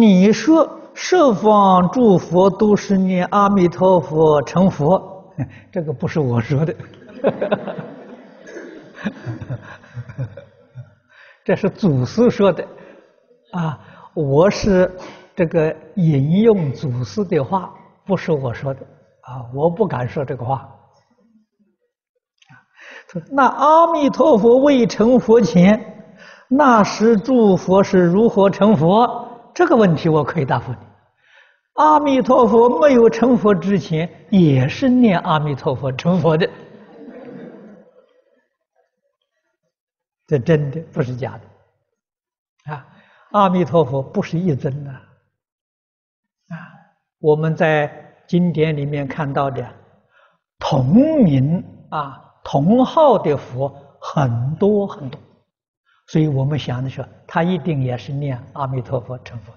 [0.00, 5.30] 你说十方诸佛都是念阿弥陀佛成佛，
[5.70, 6.74] 这个不是我说的，
[11.44, 12.66] 这是祖师说的，
[13.52, 13.78] 啊，
[14.14, 14.90] 我是
[15.36, 17.70] 这个引用祖师的话，
[18.06, 18.80] 不是我说的，
[19.20, 20.66] 啊，我不敢说这个话。
[23.30, 26.14] 那阿弥陀佛未成佛前，
[26.48, 29.26] 那时诸佛是如何成佛？
[29.60, 30.78] 这个问题我可以答复你：
[31.74, 36.48] 阿弥陀佛没有成佛之前，也是念阿弥陀佛成佛的。
[40.26, 42.86] 这真的不是假的啊！
[43.32, 44.92] 阿弥陀佛不是一尊呐
[46.48, 46.56] 啊！
[47.18, 49.62] 我们在经典里面看到的
[50.58, 55.20] 同名啊、同号的佛很多很多。
[56.06, 59.52] 所以我们想的是，他一定也是念阿弥陀佛成佛。